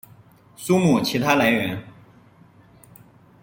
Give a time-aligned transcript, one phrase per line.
[0.57, 1.79] 书目其它来源